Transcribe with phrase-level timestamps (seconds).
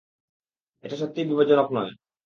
[0.83, 1.91] এটা সত্যিই বিপজ্জনক নয়।